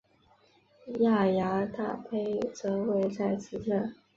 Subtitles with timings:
[0.99, 2.17] 耶涯大坝
[2.55, 3.93] 则位在此镇。